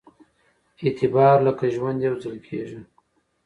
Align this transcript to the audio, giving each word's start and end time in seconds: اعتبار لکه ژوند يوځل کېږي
اعتبار 0.83 1.37
لکه 1.45 1.65
ژوند 1.75 1.99
يوځل 2.07 2.35
کېږي 2.47 2.79